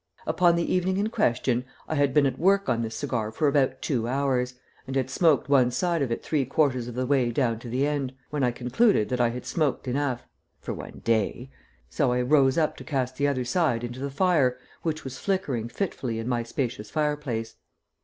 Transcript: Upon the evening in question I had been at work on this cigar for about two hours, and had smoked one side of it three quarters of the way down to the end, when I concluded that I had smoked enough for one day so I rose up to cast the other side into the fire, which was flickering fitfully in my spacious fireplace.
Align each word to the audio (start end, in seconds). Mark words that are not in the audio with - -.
Upon 0.25 0.55
the 0.55 0.73
evening 0.73 0.97
in 0.97 1.09
question 1.09 1.63
I 1.87 1.93
had 1.93 2.11
been 2.11 2.25
at 2.25 2.39
work 2.39 2.67
on 2.67 2.81
this 2.81 2.95
cigar 2.95 3.31
for 3.31 3.47
about 3.47 3.83
two 3.83 4.07
hours, 4.07 4.55
and 4.87 4.95
had 4.95 5.11
smoked 5.11 5.47
one 5.47 5.69
side 5.69 6.01
of 6.01 6.11
it 6.11 6.23
three 6.23 6.43
quarters 6.43 6.87
of 6.87 6.95
the 6.95 7.05
way 7.05 7.29
down 7.29 7.59
to 7.59 7.69
the 7.69 7.85
end, 7.85 8.15
when 8.31 8.43
I 8.43 8.49
concluded 8.49 9.09
that 9.09 9.21
I 9.21 9.29
had 9.29 9.45
smoked 9.45 9.87
enough 9.87 10.23
for 10.59 10.73
one 10.73 11.01
day 11.05 11.51
so 11.87 12.11
I 12.13 12.21
rose 12.23 12.57
up 12.57 12.77
to 12.77 12.83
cast 12.83 13.17
the 13.17 13.27
other 13.27 13.45
side 13.45 13.83
into 13.83 13.99
the 13.99 14.09
fire, 14.09 14.57
which 14.81 15.03
was 15.03 15.19
flickering 15.19 15.67
fitfully 15.69 16.17
in 16.17 16.27
my 16.27 16.41
spacious 16.41 16.89
fireplace. 16.89 17.57